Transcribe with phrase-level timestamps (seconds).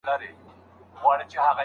[0.03, 1.57] زه بریالی کېږم.